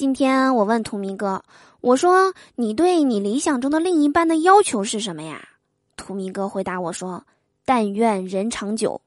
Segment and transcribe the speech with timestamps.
[0.00, 1.44] 今天我问图明哥，
[1.82, 5.46] 我说你对你理想中的另一半的要求是什么呀？
[5.94, 7.22] 图明哥回答我说
[7.66, 9.02] ：“但愿人长久。”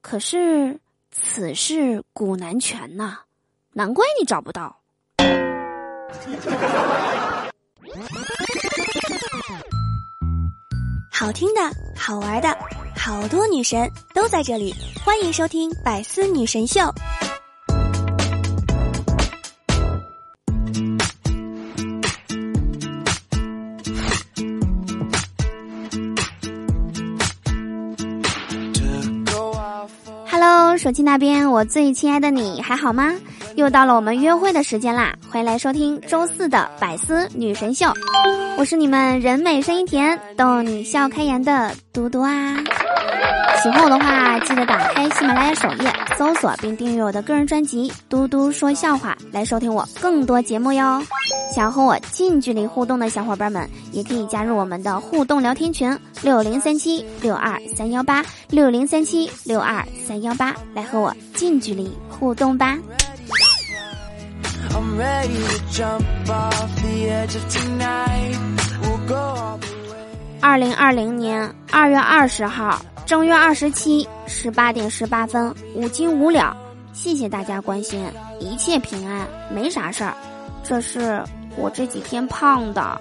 [0.00, 0.78] 可是
[1.10, 3.18] 此事古难全呐，
[3.72, 4.78] 难怪你找不到。
[11.10, 11.60] 好听的，
[11.96, 12.56] 好玩的，
[12.96, 14.72] 好多女神都在这里，
[15.04, 16.82] 欢迎收听《百思女神秀》。
[30.42, 33.12] Hello，手机那边，我最亲爱的你还好吗？
[33.56, 35.14] 又到了我们约会的时间啦！
[35.30, 37.92] 回来收听周四的百思女神秀，
[38.56, 42.56] 我是你们人美声音甜、逗你笑开颜的嘟嘟啊！
[43.62, 51.02] 喜欢我的话，记得打开喜马拉雅首页，搜索并订阅我的个人专辑《嘟嘟说笑话》，来收听我更多节目哟。
[51.54, 62.78] 想和我近距离互动的小伙伴们，也可以加入我们的互动聊天群六零三七六二三幺八六零三七六二三幺八，来和我近距离互动吧。
[70.40, 72.80] 二零二零年二月二十号
[73.10, 76.56] 正月二十七十八点十八分，五斤五两。
[76.92, 78.06] 谢谢大家关心，
[78.38, 80.14] 一切平安，没啥事儿。
[80.62, 81.20] 这是
[81.56, 83.00] 我这几天胖的。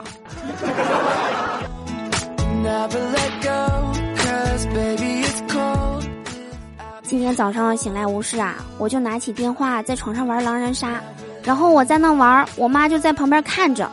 [7.04, 11.00] 今天早上醒来无事啊，我就拿起电话在床上玩狼人杀。
[11.44, 13.88] 然后我在那玩，我妈就在旁边看着。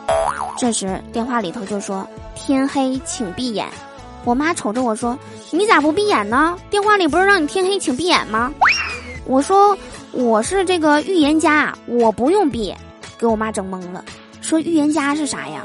[0.57, 3.67] 这时电话里头就说：“天黑请闭眼。”
[4.27, 5.17] 我妈瞅着我说
[5.51, 6.57] ：“你咋不闭眼呢？
[6.69, 8.51] 电话里不是让你天黑请闭眼吗？”
[9.23, 9.75] 我说
[10.11, 12.75] ：“我是这个预言家，我不用闭。”
[13.17, 14.03] 给我妈整懵了，
[14.41, 15.63] 说：“预言家是啥呀？”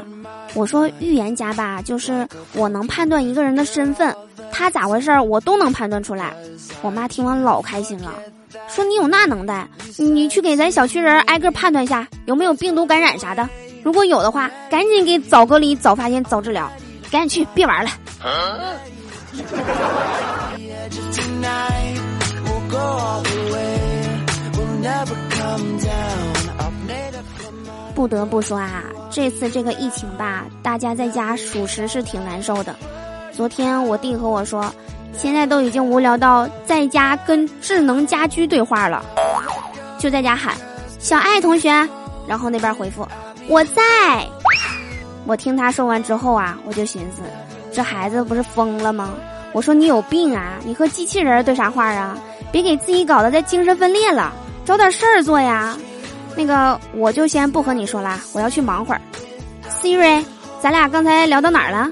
[0.55, 4.15] 我说：“预言家吧，就是我能判断一个人的身份，
[4.53, 6.33] 他咋回事儿我都能判断出来。”
[6.83, 8.15] 我妈听完老开心了。
[8.69, 13.49] 说你有那能耐，你去给咱小区人挨个判断一下有没有病毒感染啥的。
[13.83, 16.71] 如果有的话，赶紧给早隔离、早发现、早治疗，
[17.11, 17.91] 赶紧去，别玩了。
[27.95, 32.75] 不得不说啊，这次这个疫情吧，大家在家属实是挺难受的。
[33.33, 34.73] 昨天我弟和我说。
[35.15, 39.05] 现在都已经无聊到在家跟智能家居对话了，
[39.99, 40.57] 就在家喊
[40.99, 41.69] “小爱同学”，
[42.27, 43.07] 然后那边回复
[43.47, 43.83] “我在”。
[45.29, 47.21] 我听他说完之后啊，我就寻思，
[47.73, 49.15] 这孩子不是疯了吗？
[49.53, 50.59] 我说你有病啊！
[50.65, 52.17] 你和机器人对啥话啊？
[52.51, 54.33] 别给自己搞得再精神分裂了，
[54.65, 55.77] 找点事儿做呀。
[56.37, 59.01] 那个，我就先不和你说了，我要去忙会儿。
[59.69, 60.25] Siri，
[60.61, 61.91] 咱俩刚才聊到哪儿了？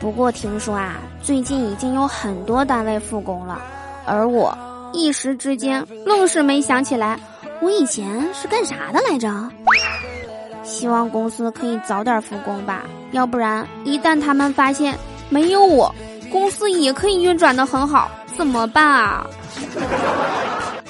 [0.00, 0.96] 不过听说啊，
[1.28, 3.60] 最近已经有很多单位复工了，
[4.06, 4.56] 而我
[4.94, 7.20] 一时之间愣是没想起来，
[7.60, 9.28] 我以前是干啥的来着？
[10.64, 14.96] 希望公司可以早点复工吧，要不然一旦他们发现
[15.28, 15.94] 没有我，
[16.32, 19.26] 公司也可以运转的很好，怎么办啊？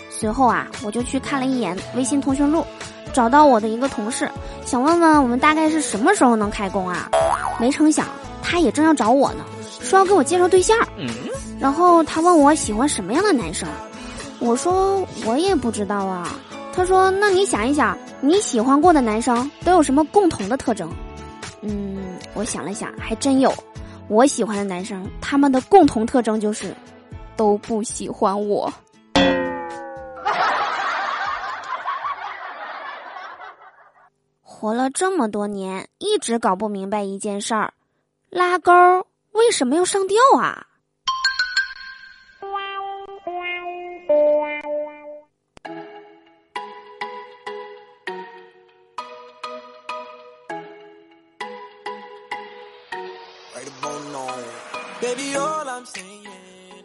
[0.08, 2.64] 随后啊，我就去看了一眼微信通讯录，
[3.12, 4.30] 找到我的一个同事，
[4.64, 7.10] 想问问我们大概是什么时候能开工啊？
[7.58, 8.06] 没成想。
[8.40, 9.44] 他也正要找我呢，
[9.88, 10.76] 说要给我介绍对象，
[11.58, 13.66] 然后他问我喜欢什么样的男生，
[14.38, 16.30] 我说我也不知道啊。
[16.74, 20.92] 他说那你想一想，你喜欢过的男生都有什么共同的特征？
[21.62, 23.50] 嗯，我想了想，还真有。
[24.08, 26.74] 我喜欢的男生，他们的共同特征就是
[27.34, 28.70] 都不喜欢我。
[34.42, 37.72] 活了这么多年，一直搞不明白一件事儿。
[38.28, 38.72] 拉钩
[39.38, 40.66] 为什么要上吊啊？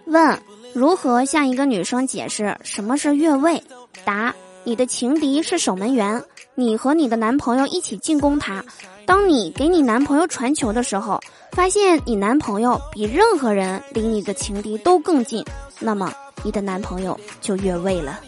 [0.05, 0.39] 问：
[0.75, 3.63] 如何向一个女生解释什么是越位？
[4.05, 4.33] 答：
[4.63, 6.23] 你的情敌是守门员，
[6.53, 8.63] 你和你的男朋友一起进攻他。
[9.07, 11.19] 当你给你男朋友传球的时候，
[11.53, 15.45] 发现你男朋友比任何人离你的情敌都更近，
[15.79, 16.11] 那么
[16.41, 18.19] 你的男朋友就越位了。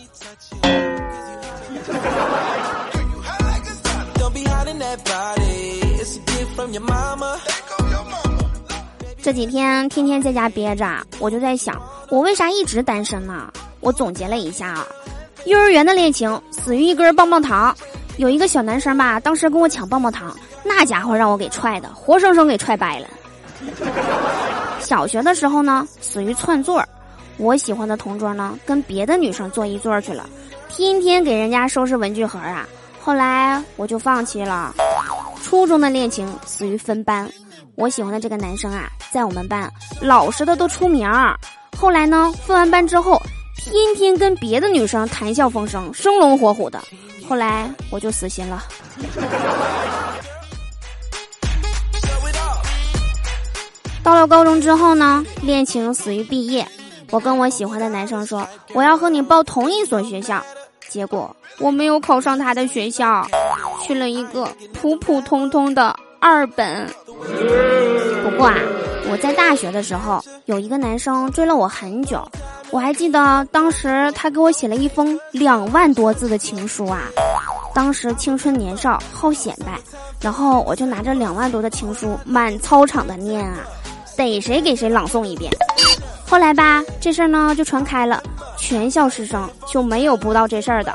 [9.24, 10.86] 这几天天天在家憋着，
[11.20, 13.52] 我就在想，我为啥一直单身呢？
[13.80, 14.86] 我总结了一下啊，
[15.46, 17.76] 幼儿园的恋情死于一根棒棒糖。
[18.18, 23.08] 有一个小男生吧，当时跟我抢棒棒糖，那家伙让我给踹的，活生生给踹掰了。
[24.80, 26.88] 小学的时候呢，死于窜座儿。
[27.38, 30.30] 我喜欢的同桌呢，跟别的女生坐一座去了，
[30.70, 32.66] 天天给人家收拾文具盒啊。
[33.02, 34.74] 后来我就放弃了。
[35.44, 37.30] 初中的恋情死于分班。
[37.76, 39.70] 我喜欢的这个男生啊，在我们班
[40.02, 41.38] 老实的都出名儿。
[41.78, 43.22] 后来呢，分完班之后，
[43.72, 46.80] 天天跟别的女生谈笑风生，生龙活虎的。
[47.28, 48.64] 后来我就死心了。
[54.04, 56.68] 到了高中之后呢，恋情死于毕业。
[57.10, 60.44] 我跟我喜欢的男生说，我要和你报同一所学校。
[60.88, 63.28] 结果我没有考上他的学校，
[63.82, 66.88] 去了一个普普通通的二本。
[68.24, 68.56] 不过啊，
[69.16, 72.22] 我在大学的时候有一个男生追了我很久，
[72.70, 77.04] 我还记得当时他给我写了一封两万多字的情书啊。
[77.74, 79.80] 当时青春年少好显摆，
[80.20, 83.60] 然后我就拿着两万多的情书满操场的念啊，
[84.18, 85.50] 逮谁给谁朗诵一遍。
[86.28, 88.22] 后来吧，这事儿呢就传开了，
[88.58, 90.94] 全校师生就没有不知道这事儿的。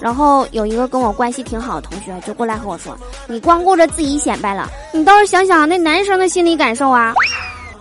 [0.00, 2.98] 然后有一个跟我关系挺好的同学就过来和我说
[3.28, 7.14] ：“你光顾着自己显摆了，你倒是想想那男生的心理感受啊！”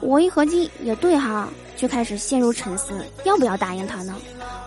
[0.02, 2.94] 我一合计也对哈，就开始陷入沉思，
[3.24, 4.16] 要不要答应他呢？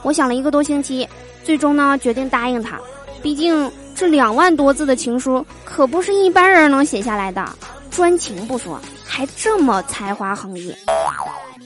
[0.02, 1.08] 我想了一个多星期，
[1.42, 2.78] 最终呢决定答应他。
[3.22, 7.44] 毕竟这两万多字的情书可不是一般人能写下来的，
[7.90, 10.74] 专情不说，还这么才华横溢。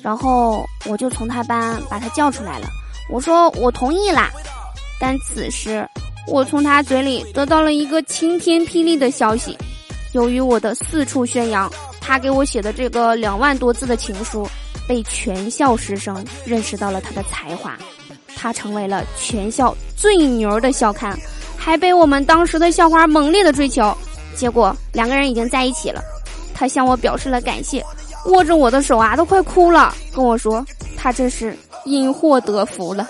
[0.02, 2.68] 然后我就从他班把他叫出来了，
[3.10, 4.30] 我说我同意啦。
[5.00, 5.86] 但此时，
[6.26, 9.56] 我从他嘴里得到了一个晴天霹雳的消息：
[10.12, 11.70] 由于我的四处宣扬，
[12.08, 14.48] 他给我写的这个两万多字的情书，
[14.88, 17.76] 被全校师生认识到了他的才华，
[18.34, 21.14] 他成为了全校最牛的校刊，
[21.54, 23.94] 还被我们当时的校花猛烈的追求。
[24.34, 26.00] 结果两个人已经在一起了，
[26.54, 27.84] 他向我表示了感谢，
[28.24, 30.64] 握着我的手啊，都快哭了，跟我说
[30.96, 33.06] 他这是因祸得福了。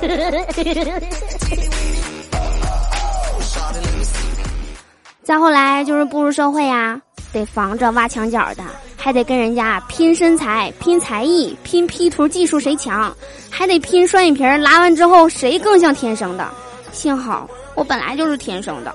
[5.22, 6.98] 再后来就是步入社会呀，
[7.34, 8.62] 得防着挖墙脚的，
[8.96, 13.14] 还得跟人家拼身材、拼才艺、拼 P 图技术谁强，
[13.50, 16.48] 还得拼双眼皮拉完之后谁更像天生的。
[16.92, 18.94] 幸好我本来就是天生的。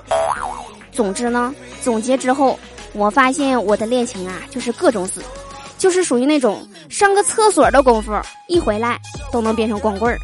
[0.90, 2.58] 总之呢，总结之后，
[2.94, 5.22] 我发现我的恋情啊，就是各种死，
[5.76, 8.98] 就是属于那种上个厕所的功夫，一回来
[9.30, 10.18] 都能变成光棍儿。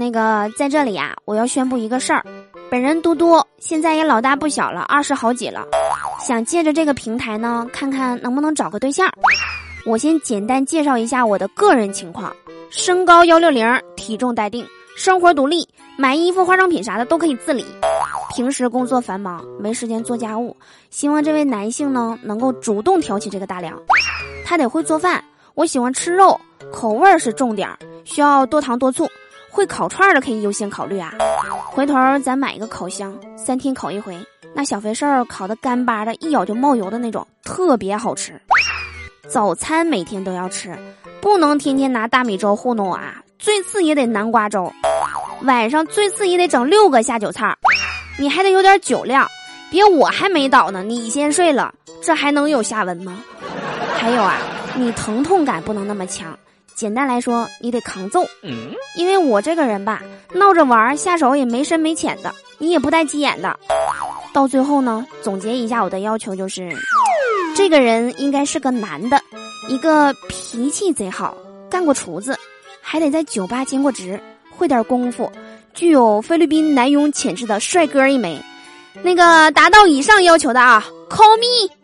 [0.00, 2.24] 那个在这里呀，我要宣布一个事儿，
[2.70, 5.62] 本人嘟嘟现在也老大不小了，二十好几了，
[6.26, 9.06] 想借着这个平台呢，看看能不能找个对象。
[9.84, 12.34] 我先简单介绍一下我的个人情况：
[12.70, 14.66] 身高幺六零，体重待定，
[14.96, 15.68] 生活独立，
[15.98, 17.62] 买衣服、化妆品啥的都可以自理。
[18.34, 20.56] 平时工作繁忙，没时间做家务，
[20.88, 23.78] 希望这位男性呢能够主动挑起这个大梁。
[24.46, 26.40] 他得会做饭，我喜欢吃肉，
[26.72, 27.68] 口味是重点，
[28.06, 29.06] 需要多糖多醋。
[29.50, 31.12] 会烤串的可以优先考虑啊！
[31.66, 34.16] 回头咱买一个烤箱，三天烤一回，
[34.54, 38.40] 那小肥瘦烤的干巴的，一咬就冒油的那种，特别好吃。
[39.28, 40.76] 早餐每天都要吃，
[41.20, 43.22] 不能天天拿大米粥糊弄我啊！
[43.38, 44.72] 最次也得南瓜粥。
[45.42, 47.56] 晚上最次也得整六个下酒菜，
[48.18, 49.26] 你还得有点酒量，
[49.70, 53.18] 别我还没倒呢，你先睡了，这还能有下文吗？
[53.94, 54.38] 还有啊，
[54.74, 56.38] 你疼痛感不能那么强。
[56.74, 58.24] 简单来说，你得扛揍，
[58.96, 63.58] 因为我这个人吧，闹着玩下手也没深没浅的，你也不带急眼的。
[64.32, 66.70] 到最后呢，总结一下我的要求就是，
[67.54, 69.20] 这个人应该是个男的，
[69.68, 71.36] 一个脾气贼好，
[71.68, 72.38] 干过厨子，
[72.80, 74.20] 还得在酒吧兼过职，
[74.56, 75.30] 会点功夫，
[75.74, 78.40] 具有菲律宾男佣潜质的帅哥一枚。
[79.02, 81.79] 那个达到以上要求的啊，call me。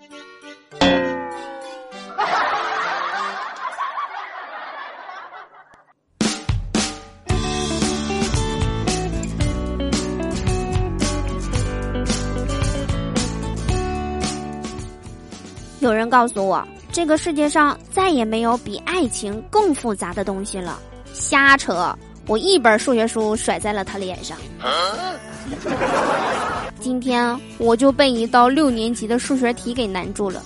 [15.87, 20.81] 有人告诉我，这个世界上再也没有比爱情更复杂的东西了。
[21.13, 21.97] 瞎扯！
[22.27, 24.37] 我一本数学书甩在了他脸上。
[26.81, 30.43] 今天我就被一道六年级的数学题给难住了，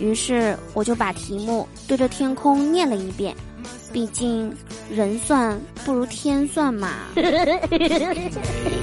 [0.00, 3.32] 于是我就把题目对着天空念了一遍：
[3.92, 4.52] 毕竟
[4.90, 6.88] 人算不如天算嘛。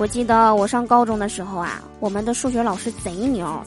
[0.00, 3.62] 我记得我上高中的时候啊，我们的数学老师贼牛。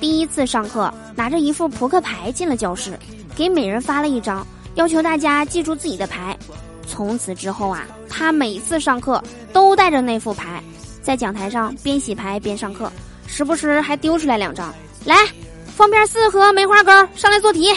[0.00, 2.98] 第一次上课，拿着一副扑克牌进了教室，
[3.36, 4.44] 给每人发了一张，
[4.74, 6.36] 要求大家记住自己的牌。
[6.84, 10.60] 从此之后啊，他每次上课都带着那副牌，
[11.00, 12.90] 在讲台上边洗牌边上课，
[13.28, 14.74] 时不时还丢出来两张。
[15.04, 15.14] 来，
[15.76, 17.72] 方片四和梅花糕上来做题。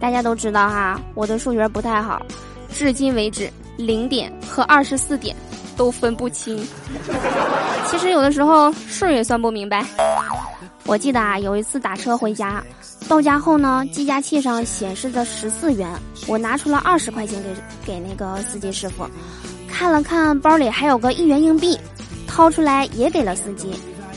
[0.00, 2.24] 大家都知道哈，我的数学不太好，
[2.72, 5.36] 至今为止零点和二十四点
[5.76, 6.58] 都分不清。
[7.86, 9.84] 其实有的时候数也算不明白。
[10.86, 12.64] 我记得啊，有一次打车回家，
[13.08, 15.88] 到家后呢，计价器上显示着十四元，
[16.26, 19.06] 我拿出了二十块钱给给那个司机师傅，
[19.68, 21.78] 看了看包里还有个一元硬币，
[22.26, 23.70] 掏出来也给了司机。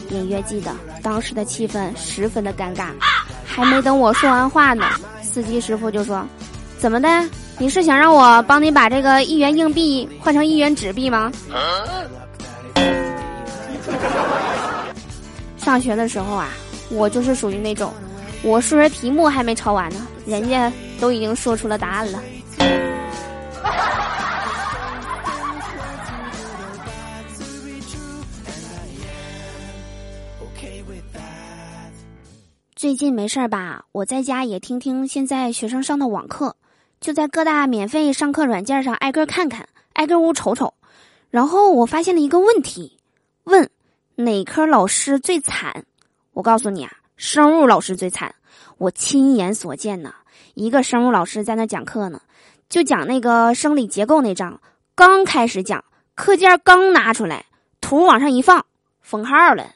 [0.09, 0.71] 隐约记得
[1.01, 2.87] 当时的气氛十分的尴尬，
[3.55, 4.85] 还没等我说完话呢。
[5.21, 6.25] 司机师傅就说
[6.77, 7.07] ：“怎么的？
[7.59, 11.31] 你是想让我帮你把这个一元硬币换成一元纸币吗？”
[15.57, 16.49] 上学的时候啊，
[16.89, 17.93] 我就是属于那种，
[18.41, 22.19] 我数学题目还没抄完呢，人家都已经说出了答案了。
[32.93, 33.85] 最近没事儿吧？
[33.91, 36.55] 我在家也听听现在学生上的网课，
[37.01, 40.75] 就在各大免费上课软件上挨个看看，挨个屋瞅瞅。
[41.31, 42.99] 然后我发现了一个问题：
[43.45, 43.67] 问
[44.13, 45.85] 哪科老师最惨？
[46.33, 48.35] 我告诉你啊，生物老师最惨。
[48.77, 50.13] 我亲眼所见呢，
[50.53, 52.21] 一个生物老师在那讲课呢，
[52.69, 54.61] 就讲那个生理结构那章，
[54.93, 55.83] 刚开始讲，
[56.13, 57.47] 课件刚拿出来，
[57.81, 58.63] 图往上一放，
[59.01, 59.71] 封号了。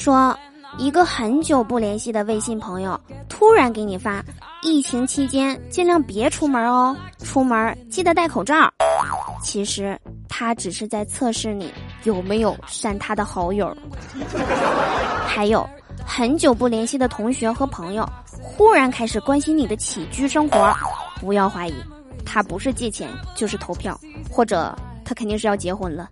[0.00, 0.34] 说，
[0.78, 4.24] 一个很久不联系的微信朋友突然给你发，
[4.62, 8.72] 疫情期间尽量别出门哦，出门记得戴口罩。
[9.42, 11.70] 其实他只是在测试你
[12.04, 13.76] 有没有删他的好友。
[15.26, 15.68] 还有，
[16.02, 18.08] 很久不联系的同学和朋友
[18.42, 20.74] 忽然开始关心你的起居生活，
[21.20, 21.74] 不要怀疑，
[22.24, 26.08] 他不是借钱就是投票，或者他肯定是要结婚了。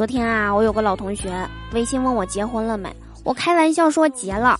[0.00, 2.90] 昨天啊，我有个老同学微信问我结婚了没，
[3.22, 4.58] 我开玩笑说结了，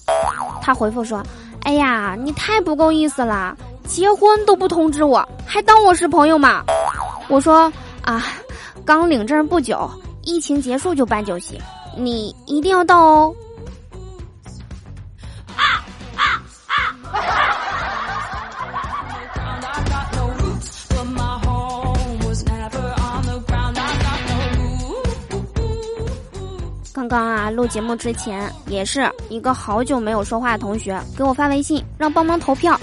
[0.61, 1.23] 他回复说
[1.65, 3.57] ：“哎呀，你太不够意思了，
[3.87, 6.63] 结婚都不通知我，还当我是朋友吗？”
[7.29, 7.73] 我说
[8.05, 8.23] ：“啊，
[8.85, 9.91] 刚领证不久，
[10.25, 11.59] 疫情结束就办酒席，
[11.97, 13.35] 你一定要到哦。”
[27.11, 32.79] 刚啊，录节目之前也是一个好久没有说话的同学给我发微信，让帮忙投票。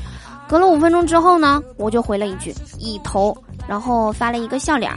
[0.49, 3.33] 隔了五分钟之后呢，我就回了一句“已投”，
[3.69, 4.91] 然后发了一个笑脸。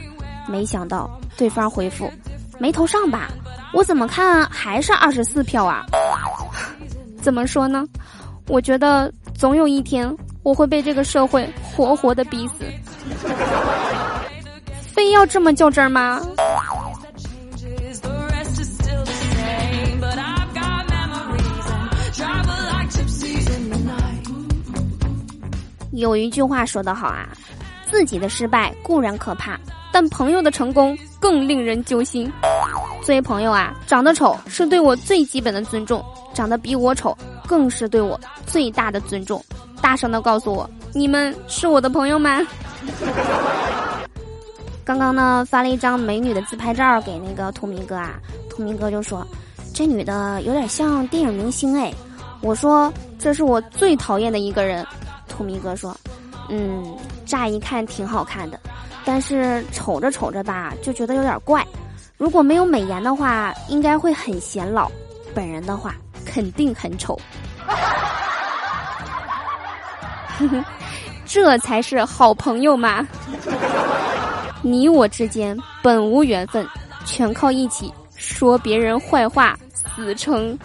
[0.49, 2.11] 没想到对方回复
[2.59, 3.29] ：“没投上吧？
[3.73, 5.85] 我怎么看还是二十四票啊？”
[7.23, 7.85] 怎么说呢？
[8.49, 12.65] 我觉得总有一天我会被这个社会活活的逼死。
[14.93, 16.21] 非要这么较真儿吗？
[25.91, 27.27] 有一句话说得好啊，
[27.89, 29.59] 自己的失败固然可怕，
[29.91, 32.31] 但朋友的成功更令人揪心。
[33.03, 39.43] 作为朋友啊，长得丑是对我最基本的尊重，长得比我丑更是对我最大的尊重。
[39.81, 42.39] 大声的告诉我，你们是我的朋友吗？
[44.85, 48.19] 刚刚呢，发了一张美女的自拍照给那个图明哥啊，
[48.49, 49.27] 图明哥就说，
[49.73, 51.93] 这女的有点像电影明星哎。
[52.41, 54.85] 我说，这是我最讨厌的一个人。
[55.41, 55.97] 图迷哥说
[56.49, 56.95] ：“嗯，
[57.25, 58.59] 乍一看挺好看的，
[59.03, 61.65] 但是瞅着瞅着吧，就觉得有点怪。
[62.15, 64.85] 如果没有美颜的话，应该会很显老；
[65.33, 67.19] 本人的话，肯定很丑。
[71.25, 73.07] 这才是好朋友嘛！
[74.61, 76.67] 你我之间本无缘分，
[77.03, 80.55] 全靠一起说别人坏话死撑。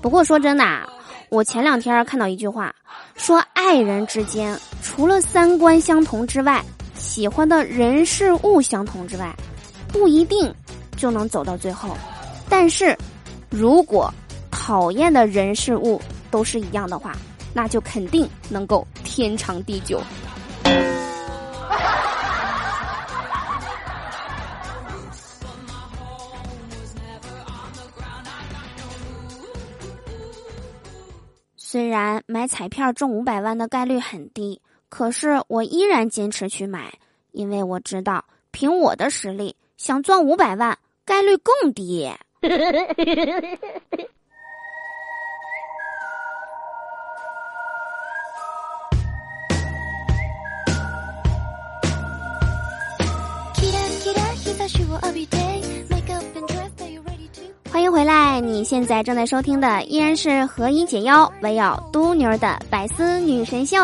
[0.00, 0.88] 不过说真的，啊，
[1.28, 2.74] 我前两天看到一句话，
[3.16, 6.64] 说爱人之间除了三观相同之外，
[6.96, 9.34] 喜欢的人事物相同之外，
[9.88, 10.52] 不一定
[10.96, 11.96] 就能走到最后。
[12.48, 12.96] 但是，
[13.50, 14.12] 如果
[14.50, 16.00] 讨厌的人事物
[16.30, 17.16] 都是一样的话，
[17.52, 20.00] 那就肯定能够天长地久。
[31.74, 36.94] 虽然买彩票中五百万的概率很低，可是我依然坚持去买，
[37.32, 42.08] 因为我知道凭我的实力，想赚五百万概率更低。
[57.74, 58.40] 欢迎回来！
[58.40, 63.76] 你现在正在收听的依然是何以解忧，唯有嘟妞的百思女神秀。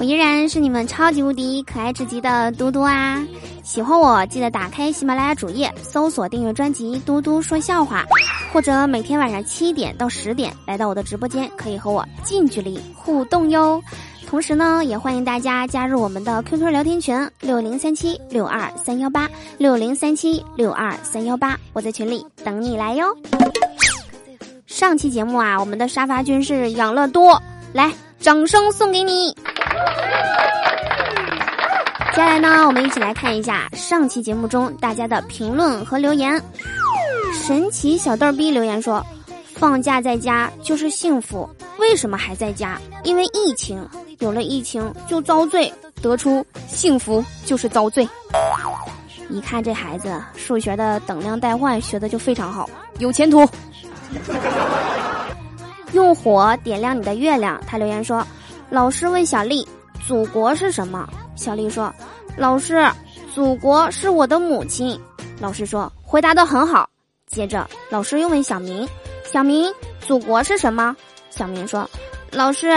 [0.00, 3.22] 我依然是你们超级无敌可爱至极的嘟嘟啊！
[3.62, 8.06] 喜欢我记得打开喜马拉雅主页，搜索订阅专辑“嘟嘟说笑话”，
[8.50, 13.82] 或者每天晚上七点到十点来到我的直播间，可以和我近距离互动哟。
[14.26, 19.28] 同时呢，也欢迎大家加入我们的 QQ 聊天群六零三七六二三幺八
[19.58, 23.06] 六零三七六二三幺八，我在群里等你来哟。
[24.66, 27.40] 上期节目啊，我们的沙发君是养乐多，
[27.72, 29.32] 来，掌声送给你。
[32.10, 36.42] 接下来呢，我们一起来看一下上期节目中大家的评论和留言。
[37.32, 39.04] 神奇小豆逼留言说
[39.54, 42.80] ：“放假在家就是幸福，为什么还在家？
[43.02, 43.86] 因为疫情。”
[44.20, 48.08] 有了疫情就遭罪，得出幸福就是遭罪。
[49.28, 53.46] 一看这孩子数学的等量代换学的就非常好，有前途。
[55.92, 57.60] 用火点亮你的月亮。
[57.66, 58.24] 他留言说
[58.70, 59.66] ：“老师问小丽，
[60.06, 61.92] 祖国是什么？”小丽说
[62.38, 62.88] ：“老师，
[63.34, 64.98] 祖国是我的母亲。”
[65.40, 66.88] 老师说：“回答的很好。”
[67.26, 68.88] 接着老师又问小明
[69.26, 69.70] ：“小明，
[70.00, 70.96] 祖国是什么？”
[71.36, 71.88] 小明说
[72.30, 72.70] ：“老师。”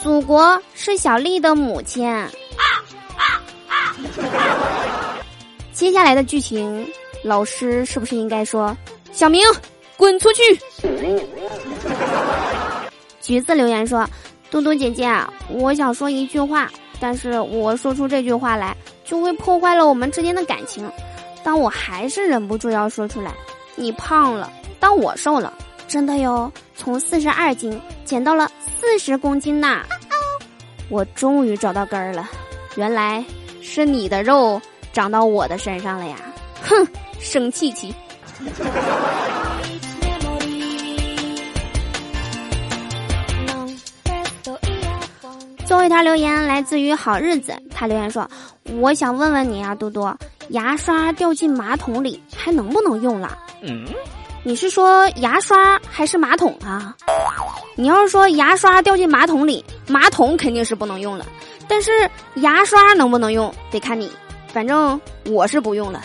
[0.00, 2.08] 祖国是小丽的母亲。
[2.08, 2.30] 啊
[3.16, 3.96] 啊啊
[5.72, 6.88] 接下来的剧情，
[7.24, 8.76] 老师是不是应该说
[9.10, 9.42] ：“小明，
[9.96, 10.42] 滚出去！”
[13.20, 14.08] 橘子留言说
[14.52, 15.12] ：“嘟嘟姐姐，
[15.50, 16.70] 我想说一句话，
[17.00, 20.88] 但是我说出这句话来，就会破坏了我们之间的感情。
[21.42, 23.34] 但我还是忍不住要说出来。
[23.74, 24.48] 你胖了，
[24.78, 25.52] 但我瘦了，
[25.88, 28.48] 真的哟，从四十二斤减到了。
[28.80, 29.82] 四十公斤呐！
[30.88, 32.30] 我终于找到根儿了，
[32.76, 33.22] 原来
[33.60, 34.58] 是你的肉
[34.92, 36.16] 长到我的身上了呀！
[36.62, 36.86] 哼，
[37.18, 37.92] 生气气。
[45.66, 48.30] 最后一条留言来自于好日子，他留言说
[48.80, 50.16] ：“我想问问你啊，多多，
[50.50, 53.84] 牙刷掉进马桶里还能不能用了？”嗯。
[54.44, 56.94] 你是说牙刷还是马桶啊？
[57.76, 61.26] 你要是说牙刷掉进马桶里，马桶肯定是不能用了。
[61.68, 61.90] 但是
[62.36, 64.10] 牙刷能不能用，得看你。
[64.52, 66.00] 反正我是不用了。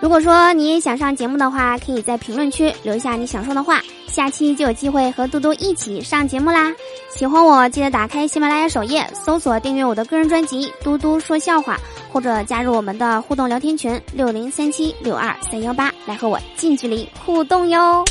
[0.00, 3.80] 如果说你也想上节目的话，可以在评论区留下你想说的话。
[4.14, 6.72] 下期就有机会和嘟嘟一起上节目啦！
[7.10, 11.76] 喜欢我记得打开喜马拉雅首页，搜索订阅我的个人专辑《嘟嘟说笑话》，
[12.12, 18.04] 或者加入我们的互动聊天群六零三七六二三幺八，来和我近距离互动哟。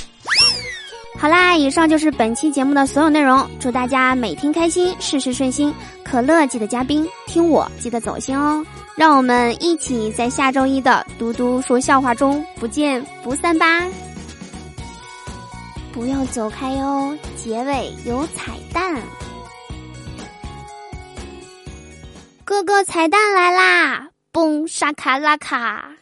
[1.18, 3.48] 好啦，以上就是本期节目的所有内容。
[3.58, 5.74] 祝大家每天开心，事事顺心。
[6.04, 8.62] 可乐记得加冰，听我记得走心哦。
[8.98, 13.66] 让我们一起在下周一的嘟嘟说笑话中不见不散吧。
[15.93, 18.99] 不要走开哟，结尾有彩蛋。
[22.43, 24.10] 哥哥，彩蛋来啦！
[24.34, 25.88] 嘣，沙卡拉卡。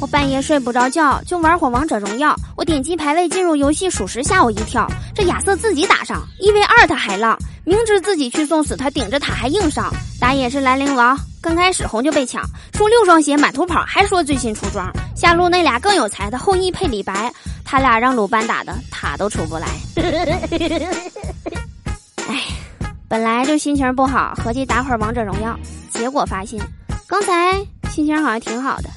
[0.00, 2.34] 我半夜睡不着觉，就玩会王者荣耀。
[2.56, 4.90] 我点击排位进入游戏，属实吓我一跳。
[5.14, 9.92] 这亚瑟自己打上一 v 二，他还浪，明知自己去送死，他顶着塔还硬上。
[10.20, 14.90] 打野是兰陵王，刚开始红就被抢，出六双鞋满图跑，还说最新出装。
[15.16, 17.32] 下路那俩更有才，的后羿配李白，
[17.64, 19.66] 他俩让鲁班打的塔都出不来。
[22.28, 22.42] 哎，
[23.08, 25.58] 本来就心情不好，合计打会儿王者荣耀，
[25.90, 26.60] 结果发现
[27.06, 27.58] 刚才
[27.90, 28.90] 心情好像挺好的。